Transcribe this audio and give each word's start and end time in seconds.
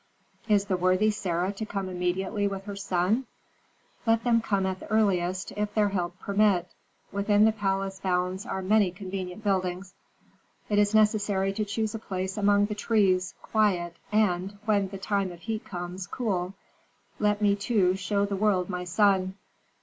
"Is 0.47 0.65
the 0.65 0.77
worthy 0.77 1.11
Sarah 1.11 1.53
to 1.53 1.63
come 1.63 1.87
immediately 1.87 2.47
with 2.47 2.63
her 2.65 2.75
son?" 2.75 3.27
"Let 4.07 4.23
them 4.23 4.41
come 4.41 4.65
at 4.65 4.79
the 4.79 4.87
earliest, 4.87 5.51
if 5.51 5.75
their 5.75 5.89
health 5.89 6.13
permit. 6.19 6.67
Within 7.11 7.45
the 7.45 7.51
palace 7.51 7.99
bounds 7.99 8.43
are 8.43 8.63
many 8.63 8.89
convenient 8.89 9.43
buildings. 9.43 9.93
It 10.69 10.79
is 10.79 10.95
necessary 10.95 11.53
to 11.53 11.65
choose 11.65 11.93
a 11.93 11.99
place 11.99 12.35
among 12.35 12.65
the 12.65 12.73
trees, 12.73 13.35
quiet, 13.43 13.95
and, 14.11 14.57
when 14.65 14.87
the 14.87 14.97
time 14.97 15.31
of 15.31 15.41
heat 15.41 15.65
comes, 15.65 16.07
cool. 16.07 16.55
Let 17.19 17.39
me, 17.39 17.55
too, 17.55 17.95
show 17.95 18.25
the 18.25 18.35
world 18.35 18.69
my 18.71 18.85
son." 18.85 19.35